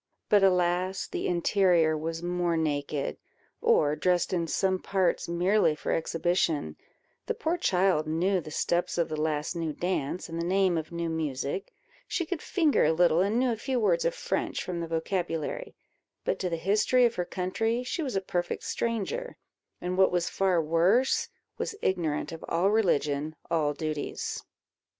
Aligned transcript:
But, 0.29 0.41
alas! 0.41 1.05
the 1.05 1.27
interior 1.27 1.95
was 1.95 2.23
more 2.23 2.57
naked, 2.57 3.17
or 3.61 3.95
dressed 3.95 4.33
in 4.33 4.47
some 4.47 4.79
parts 4.79 5.27
merely 5.29 5.75
for 5.75 5.91
exhibition: 5.91 6.75
the 7.27 7.35
poor 7.35 7.55
child 7.55 8.07
knew 8.07 8.41
the 8.41 8.49
steps 8.49 8.97
of 8.97 9.09
the 9.09 9.21
last 9.21 9.55
new 9.55 9.73
dance 9.73 10.27
and 10.27 10.41
the 10.41 10.43
name 10.43 10.75
of 10.75 10.91
new 10.91 11.07
music; 11.07 11.71
she 12.07 12.25
could 12.25 12.41
finger 12.41 12.83
a 12.83 12.93
little, 12.93 13.21
and 13.21 13.37
knew 13.37 13.51
a 13.51 13.55
few 13.55 13.79
words 13.79 14.03
of 14.03 14.15
French 14.15 14.63
from 14.63 14.79
the 14.79 14.87
vocabulary; 14.87 15.75
but 16.25 16.39
to 16.39 16.49
the 16.49 16.55
history 16.57 17.05
of 17.05 17.13
her 17.13 17.23
country 17.23 17.83
she 17.83 18.01
was 18.01 18.15
a 18.15 18.21
perfect 18.21 18.63
stranger, 18.63 19.37
and, 19.79 19.99
what 19.99 20.11
was 20.11 20.29
far 20.31 20.59
worse, 20.59 21.29
was 21.59 21.75
ignorant 21.83 22.31
of 22.31 22.43
all 22.49 22.71
religion, 22.71 23.35
all 23.51 23.71
duties. 23.75 24.43